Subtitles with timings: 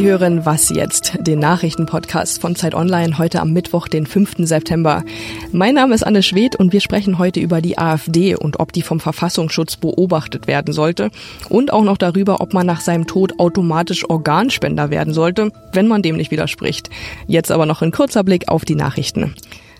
[0.00, 4.36] Sie hören Was jetzt, den Nachrichtenpodcast von Zeit Online heute am Mittwoch, den 5.
[4.38, 5.04] September.
[5.52, 8.80] Mein Name ist Anne Schwedt und wir sprechen heute über die AfD und ob die
[8.80, 11.10] vom Verfassungsschutz beobachtet werden sollte
[11.50, 16.00] und auch noch darüber, ob man nach seinem Tod automatisch Organspender werden sollte, wenn man
[16.00, 16.88] dem nicht widerspricht.
[17.26, 19.34] Jetzt aber noch ein kurzer Blick auf die Nachrichten.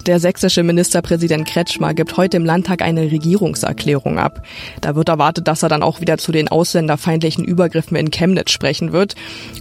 [0.06, 4.42] Der sächsische Ministerpräsident Kretschmer gibt heute im Landtag eine Regierungserklärung ab.
[4.80, 8.92] Da wird erwartet, dass er dann auch wieder zu den ausländerfeindlichen Übergriffen in Chemnitz sprechen
[8.92, 9.14] wird.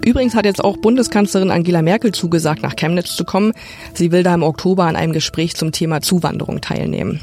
[0.05, 3.51] Übrigens hat jetzt auch Bundeskanzlerin Angela Merkel zugesagt, nach Chemnitz zu kommen.
[3.93, 7.19] Sie will da im Oktober an einem Gespräch zum Thema Zuwanderung teilnehmen.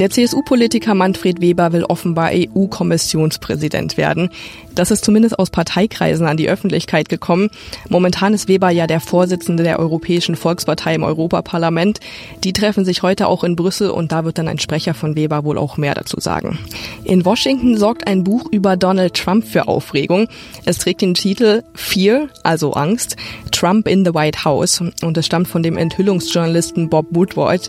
[0.00, 4.30] Der CSU-Politiker Manfred Weber will offenbar EU-Kommissionspräsident werden.
[4.74, 7.50] Das ist zumindest aus Parteikreisen an die Öffentlichkeit gekommen.
[7.90, 12.00] Momentan ist Weber ja der Vorsitzende der Europäischen Volkspartei im Europaparlament.
[12.44, 15.44] Die treffen sich heute auch in Brüssel und da wird dann ein Sprecher von Weber
[15.44, 16.58] wohl auch mehr dazu sagen.
[17.04, 20.28] In Washington sorgt ein Buch über Donald Trump für Aufregung.
[20.64, 23.16] Es trägt den Titel Fear, also Angst,
[23.52, 27.68] Trump in the White House und es stammt von dem Enthüllungsjournalisten Bob Woodward.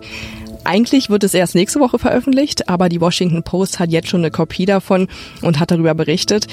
[0.63, 4.31] Eigentlich wird es erst nächste Woche veröffentlicht, aber die Washington Post hat jetzt schon eine
[4.31, 5.07] Kopie davon
[5.41, 6.47] und hat darüber berichtet.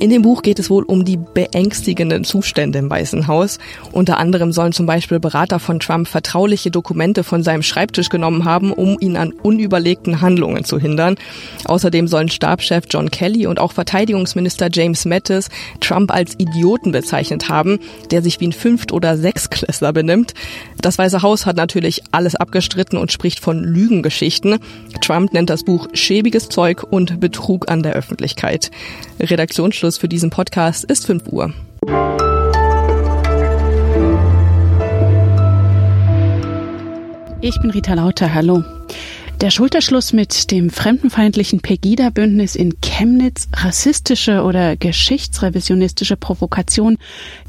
[0.00, 3.58] In dem Buch geht es wohl um die beängstigenden Zustände im Weißen Haus.
[3.92, 8.72] Unter anderem sollen zum Beispiel Berater von Trump vertrauliche Dokumente von seinem Schreibtisch genommen haben,
[8.72, 11.14] um ihn an unüberlegten Handlungen zu hindern.
[11.64, 15.48] Außerdem sollen Stabschef John Kelly und auch Verteidigungsminister James Mattis
[15.80, 17.78] Trump als Idioten bezeichnet haben,
[18.10, 20.34] der sich wie ein Fünft- oder Sechsklässler benimmt.
[20.80, 24.58] Das Weiße Haus hat natürlich alles abgestritten und spricht von Lügengeschichten.
[25.02, 28.70] Trump nennt das Buch schäbiges Zeug und Betrug an der Öffentlichkeit.
[29.20, 31.52] Redaktionsschluss für diesen Podcast ist 5 Uhr.
[37.42, 38.64] Ich bin Rita Lauter, hallo.
[39.44, 46.96] Der Schulterschluss mit dem fremdenfeindlichen Pegida-Bündnis in Chemnitz, rassistische oder geschichtsrevisionistische Provokation,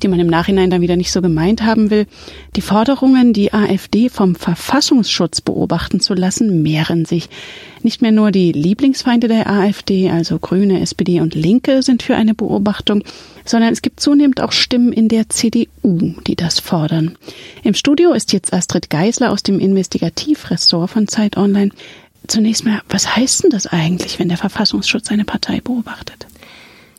[0.04, 2.06] die man im Nachhinein dann wieder nicht so gemeint haben will,
[2.58, 7.30] die Forderungen, die AfD vom Verfassungsschutz beobachten zu lassen, mehren sich.
[7.82, 12.34] Nicht mehr nur die Lieblingsfeinde der AfD, also Grüne, SPD und Linke, sind für eine
[12.34, 13.06] Beobachtung,
[13.46, 17.18] sondern es gibt zunehmend auch Stimmen in der CDU, die das fordern.
[17.64, 21.72] Im Studio ist jetzt Astrid Geisler aus dem Investigativressort von Zeit Online.
[22.28, 26.26] Zunächst mal, was heißt denn das eigentlich, wenn der Verfassungsschutz eine Partei beobachtet?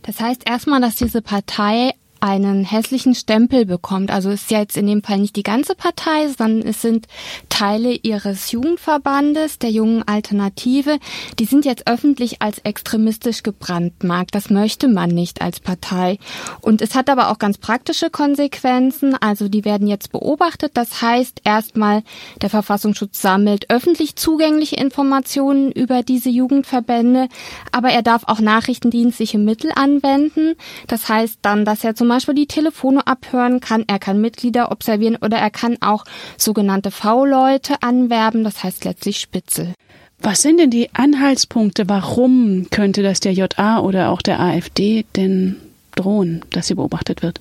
[0.02, 4.10] Das heißt erstmal, dass diese Partei einen hässlichen Stempel bekommt.
[4.10, 7.06] Also ist ja jetzt in dem Fall nicht die ganze Partei, sondern es sind
[7.48, 10.98] Teile ihres Jugendverbandes, der jungen Alternative.
[11.38, 14.34] Die sind jetzt öffentlich als extremistisch gebrandmarkt.
[14.34, 16.18] Das möchte man nicht als Partei.
[16.60, 19.14] Und es hat aber auch ganz praktische Konsequenzen.
[19.14, 20.72] Also die werden jetzt beobachtet.
[20.74, 22.02] Das heißt erstmal,
[22.42, 27.28] der Verfassungsschutz sammelt öffentlich zugängliche Informationen über diese Jugendverbände,
[27.72, 30.54] aber er darf auch nachrichtendienstliche Mittel anwenden.
[30.86, 34.70] Das heißt dann, dass er zum zum Beispiel die Telefone abhören kann, er kann Mitglieder
[34.70, 36.04] observieren oder er kann auch
[36.38, 39.74] sogenannte V-Leute anwerben, das heißt letztlich Spitzel.
[40.20, 41.88] Was sind denn die Anhaltspunkte?
[41.88, 45.56] Warum könnte das der JA oder auch der AfD denn
[45.96, 47.40] drohen, dass sie beobachtet wird?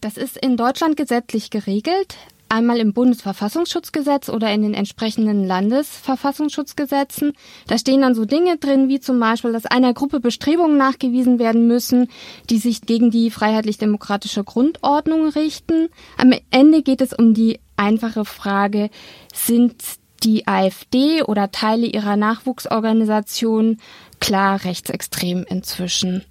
[0.00, 2.16] Das ist in Deutschland gesetzlich geregelt
[2.50, 7.32] einmal im Bundesverfassungsschutzgesetz oder in den entsprechenden Landesverfassungsschutzgesetzen.
[7.66, 11.66] Da stehen dann so Dinge drin, wie zum Beispiel, dass einer Gruppe Bestrebungen nachgewiesen werden
[11.66, 12.08] müssen,
[12.50, 15.88] die sich gegen die freiheitlich-demokratische Grundordnung richten.
[16.18, 18.90] Am Ende geht es um die einfache Frage,
[19.32, 19.76] sind
[20.22, 23.78] die AfD oder Teile ihrer Nachwuchsorganisation
[24.20, 26.24] klar rechtsextrem inzwischen.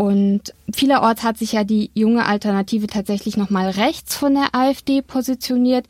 [0.00, 5.86] Und vielerorts hat sich ja die junge Alternative tatsächlich nochmal rechts von der AfD positioniert.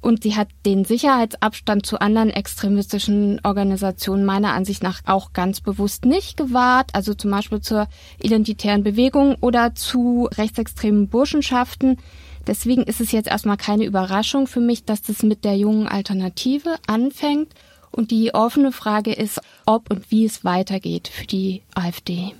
[0.00, 6.06] Und sie hat den Sicherheitsabstand zu anderen extremistischen Organisationen meiner Ansicht nach auch ganz bewusst
[6.06, 6.88] nicht gewahrt.
[6.94, 7.86] Also zum Beispiel zur
[8.18, 11.98] identitären Bewegung oder zu rechtsextremen Burschenschaften.
[12.46, 16.76] Deswegen ist es jetzt erstmal keine Überraschung für mich, dass das mit der jungen Alternative
[16.86, 17.52] anfängt.
[17.90, 22.32] Und die offene Frage ist, ob und wie es weitergeht für die AfD.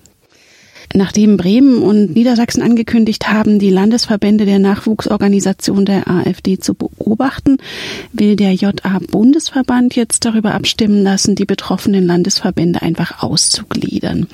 [0.92, 7.58] Nachdem Bremen und Niedersachsen angekündigt haben, die Landesverbände der Nachwuchsorganisation der AfD zu beobachten,
[8.12, 14.26] will der JA-Bundesverband jetzt darüber abstimmen lassen, die betroffenen Landesverbände einfach auszugliedern.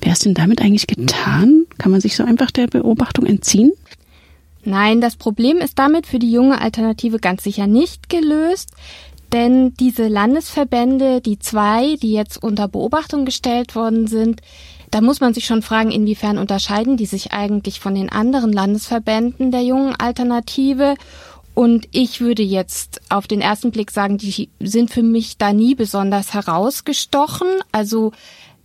[0.00, 1.64] Wer ist denn damit eigentlich getan?
[1.78, 3.72] Kann man sich so einfach der Beobachtung entziehen?
[4.64, 8.70] Nein, das Problem ist damit für die junge Alternative ganz sicher nicht gelöst.
[9.32, 14.40] Denn diese Landesverbände, die zwei, die jetzt unter Beobachtung gestellt worden sind,
[14.90, 19.50] da muss man sich schon fragen, inwiefern unterscheiden die sich eigentlich von den anderen Landesverbänden
[19.50, 20.94] der jungen Alternative.
[21.54, 25.74] Und ich würde jetzt auf den ersten Blick sagen, die sind für mich da nie
[25.74, 27.48] besonders herausgestochen.
[27.72, 28.12] Also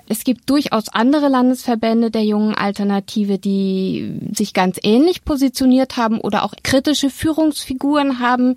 [0.07, 6.43] Es gibt durchaus andere Landesverbände der jungen Alternative, die sich ganz ähnlich positioniert haben oder
[6.43, 8.55] auch kritische Führungsfiguren haben.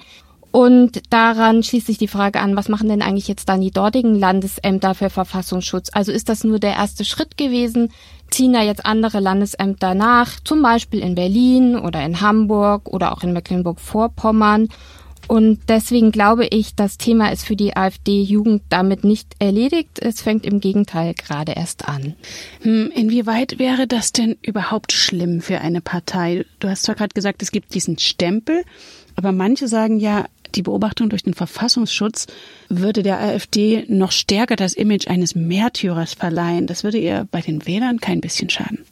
[0.57, 4.15] Und daran schließt sich die Frage an, was machen denn eigentlich jetzt dann die dortigen
[4.19, 5.91] Landesämter für Verfassungsschutz?
[5.93, 7.93] Also ist das nur der erste Schritt gewesen?
[8.31, 13.23] Ziehen da jetzt andere Landesämter nach, zum Beispiel in Berlin oder in Hamburg oder auch
[13.23, 14.69] in Mecklenburg-Vorpommern?
[15.29, 19.99] Und deswegen glaube ich, das Thema ist für die AfD-Jugend damit nicht erledigt.
[20.01, 22.15] Es fängt im Gegenteil gerade erst an.
[22.63, 26.47] Hm, inwieweit wäre das denn überhaupt schlimm für eine Partei?
[26.61, 28.63] Du hast zwar gerade gesagt, es gibt diesen Stempel,
[29.17, 30.27] aber manche sagen ja,
[30.57, 32.27] die Beobachtung durch den Verfassungsschutz
[32.69, 36.67] würde der AfD noch stärker das Image eines Märtyrers verleihen.
[36.67, 38.85] Das würde ihr bei den Wählern kein bisschen schaden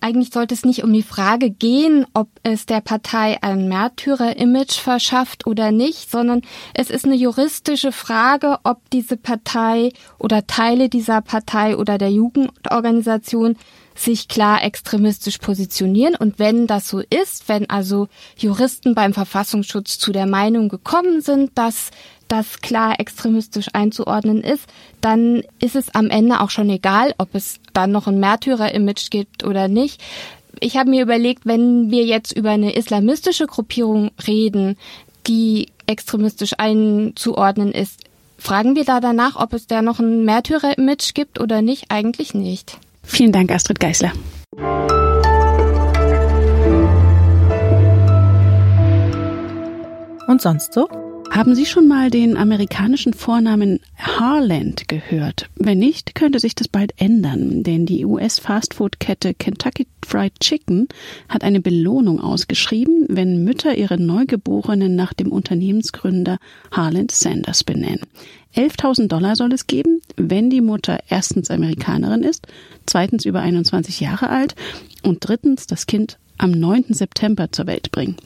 [0.00, 5.46] eigentlich sollte es nicht um die Frage gehen, ob es der Partei ein Märtyrer-Image verschafft
[5.46, 6.42] oder nicht, sondern
[6.74, 13.56] es ist eine juristische Frage, ob diese Partei oder Teile dieser Partei oder der Jugendorganisation
[13.98, 16.14] sich klar extremistisch positionieren.
[16.14, 21.50] Und wenn das so ist, wenn also Juristen beim Verfassungsschutz zu der Meinung gekommen sind,
[21.56, 21.90] dass
[22.28, 24.64] das klar extremistisch einzuordnen ist,
[25.00, 29.44] dann ist es am Ende auch schon egal, ob es dann noch ein Märtyrer-Image gibt
[29.44, 30.00] oder nicht.
[30.60, 34.76] Ich habe mir überlegt, wenn wir jetzt über eine islamistische Gruppierung reden,
[35.26, 38.00] die extremistisch einzuordnen ist,
[38.38, 41.86] fragen wir da danach, ob es da noch ein Märtyrer-Image gibt oder nicht?
[41.88, 42.78] Eigentlich nicht.
[43.08, 44.12] Vielen Dank, Astrid Geisler.
[50.28, 50.86] Und sonst so?
[51.30, 55.48] Haben Sie schon mal den amerikanischen Vornamen Harland gehört?
[55.56, 60.88] Wenn nicht, könnte sich das bald ändern, denn die US-Fastfood-Kette Kentucky Fried Chicken
[61.28, 66.38] hat eine Belohnung ausgeschrieben, wenn Mütter ihre Neugeborenen nach dem Unternehmensgründer
[66.72, 68.00] Harland Sanders benennen.
[68.56, 72.46] 11.000 Dollar soll es geben, wenn die Mutter erstens Amerikanerin ist,
[72.86, 74.54] zweitens über 21 Jahre alt
[75.02, 76.86] und drittens das Kind am 9.
[76.90, 78.16] September zur Welt bringen.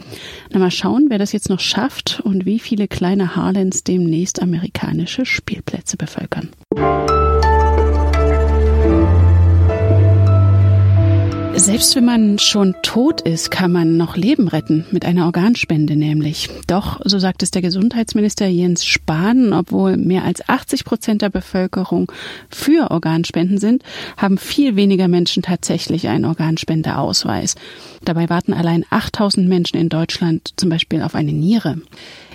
[0.51, 5.25] Na mal schauen, wer das jetzt noch schafft und wie viele kleine Harlands demnächst amerikanische
[5.27, 6.51] Spielplätze bevölkern.
[11.55, 16.49] Selbst wenn man schon tot ist, kann man noch Leben retten, mit einer Organspende nämlich.
[16.67, 22.11] Doch, so sagt es der Gesundheitsminister Jens Spahn, obwohl mehr als 80 Prozent der Bevölkerung
[22.51, 23.83] für Organspenden sind,
[24.17, 27.55] haben viel weniger Menschen tatsächlich einen Organspendeausweis.
[28.05, 31.77] Dabei warten allein 8000 Menschen in Deutschland zum Beispiel auf eine Niere.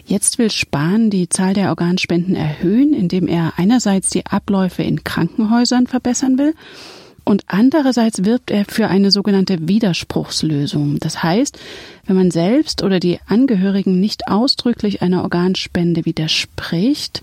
[0.05, 5.87] Jetzt will Spahn die Zahl der Organspenden erhöhen, indem er einerseits die Abläufe in Krankenhäusern
[5.87, 6.53] verbessern will
[7.27, 10.97] und andererseits wirbt er für eine sogenannte Widerspruchslösung.
[10.99, 11.59] Das heißt,
[12.05, 17.21] wenn man selbst oder die Angehörigen nicht ausdrücklich einer Organspende widerspricht,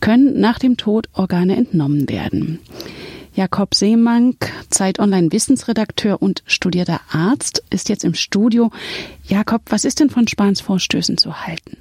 [0.00, 2.58] können nach dem Tod Organe entnommen werden.
[3.34, 8.70] Jakob Seemank, Zeit Online Wissensredakteur und studierter Arzt, ist jetzt im Studio.
[9.24, 11.76] Jakob, was ist denn von Spahns Vorstößen zu halten?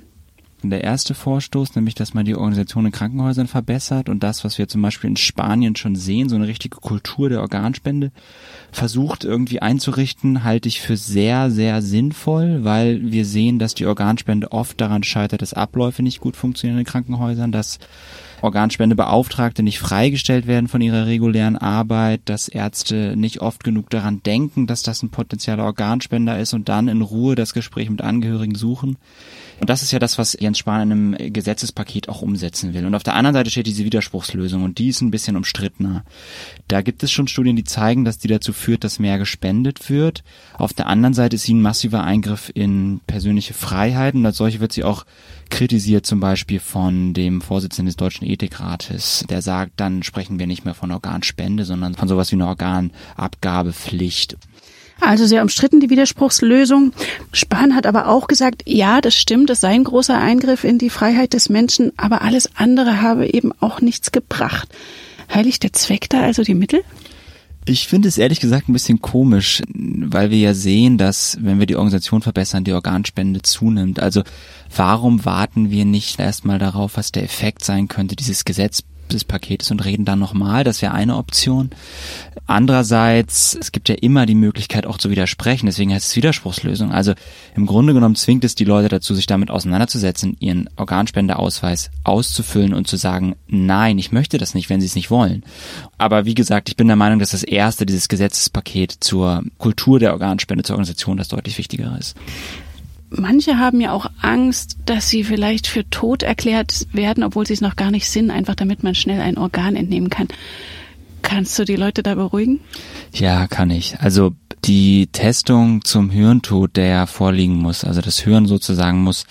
[0.69, 4.68] Der erste Vorstoß, nämlich dass man die Organisation in Krankenhäusern verbessert und das, was wir
[4.68, 8.12] zum Beispiel in Spanien schon sehen, so eine richtige Kultur der Organspende,
[8.71, 14.51] versucht irgendwie einzurichten, halte ich für sehr, sehr sinnvoll, weil wir sehen, dass die Organspende
[14.51, 17.80] oft daran scheitert, dass Abläufe nicht gut funktionieren in Krankenhäusern, dass
[18.43, 24.67] Organspendebeauftragte nicht freigestellt werden von ihrer regulären Arbeit, dass Ärzte nicht oft genug daran denken,
[24.67, 28.97] dass das ein potenzieller Organspender ist und dann in Ruhe das Gespräch mit Angehörigen suchen.
[29.62, 32.85] Und das ist ja das, was Jens Spahn in einem Gesetzespaket auch umsetzen will.
[32.85, 36.03] Und auf der anderen Seite steht diese Widerspruchslösung und die ist ein bisschen umstrittener.
[36.67, 40.23] Da gibt es schon Studien, die zeigen, dass die dazu führt, dass mehr gespendet wird.
[40.57, 44.59] Auf der anderen Seite ist sie ein massiver Eingriff in persönliche Freiheiten und als solche
[44.59, 45.05] wird sie auch
[45.50, 50.65] kritisiert zum Beispiel von dem Vorsitzenden des Deutschen Ethikrates, der sagt, dann sprechen wir nicht
[50.65, 54.37] mehr von Organspende, sondern von sowas wie einer Organabgabepflicht.
[54.99, 56.93] Also sehr umstritten die Widerspruchslösung.
[57.31, 60.89] Spahn hat aber auch gesagt, ja, das stimmt, es sei ein großer Eingriff in die
[60.89, 64.69] Freiheit des Menschen, aber alles andere habe eben auch nichts gebracht.
[65.33, 66.83] Heiligt der Zweck da also die Mittel?
[67.65, 71.65] Ich finde es ehrlich gesagt ein bisschen komisch, weil wir ja sehen, dass wenn wir
[71.65, 74.01] die Organisation verbessern, die Organspende zunimmt.
[74.01, 74.23] Also
[74.75, 79.72] warum warten wir nicht erstmal darauf, was der Effekt sein könnte dieses Gesetz des Paketes
[79.72, 80.63] und reden dann nochmal.
[80.63, 81.70] Das wäre eine Option.
[82.46, 85.68] Andererseits, es gibt ja immer die Möglichkeit auch zu widersprechen.
[85.68, 86.92] Deswegen heißt es Widerspruchslösung.
[86.92, 87.13] Also
[87.56, 92.88] im Grunde genommen zwingt es die Leute dazu, sich damit auseinanderzusetzen, ihren Organspendeausweis auszufüllen und
[92.88, 95.44] zu sagen, nein, ich möchte das nicht, wenn sie es nicht wollen.
[95.98, 100.12] Aber wie gesagt, ich bin der Meinung, dass das erste, dieses Gesetzespaket zur Kultur der
[100.12, 102.15] Organspende, zur Organisation, das deutlich wichtiger ist.
[103.15, 107.62] Manche haben ja auch Angst, dass sie vielleicht für tot erklärt werden, obwohl sie es
[107.62, 110.27] noch gar nicht sind, einfach damit man schnell ein Organ entnehmen kann.
[111.22, 112.60] Kannst du die Leute da beruhigen?
[113.13, 114.00] Ja, kann ich.
[114.00, 114.34] Also
[114.65, 117.84] die Testung zum Hirntod, der ja vorliegen muss.
[117.84, 119.25] Also das Hirn sozusagen muss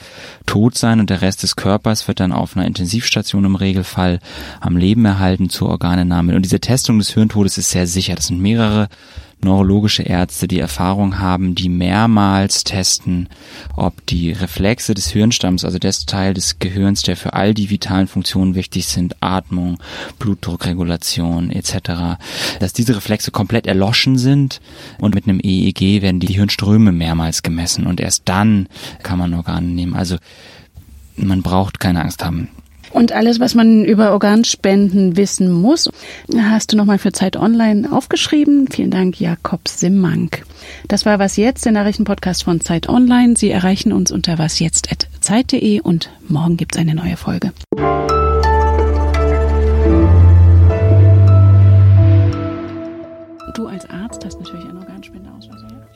[0.47, 4.21] tot sein und der Rest des Körpers wird dann auf einer Intensivstation im Regelfall
[4.61, 6.35] am Leben erhalten zur Organentnahme.
[6.35, 8.15] Und diese Testung des Hirntodes ist sehr sicher.
[8.15, 8.89] Das sind mehrere
[9.45, 13.29] neurologische Ärzte, die Erfahrung haben, die mehrmals testen,
[13.77, 18.07] ob die Reflexe des Hirnstamms, also des Teil des Gehirns, der für all die vitalen
[18.07, 19.79] Funktionen wichtig sind, Atmung,
[20.19, 22.19] Blutdruckregulation etc.,
[22.61, 24.61] dass diese Reflexe komplett erloschen sind
[24.99, 28.69] und mit einem EEG werden die Hirnströme mehrmals gemessen und erst dann
[29.03, 29.95] kann man Organe nehmen.
[29.95, 30.17] Also
[31.17, 32.49] man braucht keine Angst haben.
[32.93, 35.89] Und alles, was man über Organspenden wissen muss,
[36.37, 38.69] hast du nochmal für Zeit Online aufgeschrieben.
[38.71, 40.45] Vielen Dank, Jakob Simmank.
[40.89, 43.35] Das war Was Jetzt, der Nachrichtenpodcast von Zeit Online.
[43.37, 47.53] Sie erreichen uns unter wasjetzt.zeit.de und morgen gibt's eine neue Folge.
[53.55, 54.01] Du als Arzt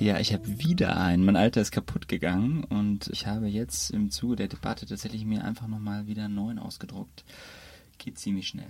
[0.06, 1.24] Ja, ich habe wieder einen.
[1.24, 5.44] Mein alter ist kaputt gegangen und ich habe jetzt im Zuge der Debatte tatsächlich mir
[5.44, 7.24] einfach nochmal wieder einen neuen ausgedruckt.
[7.98, 8.64] Geht ziemlich schnell.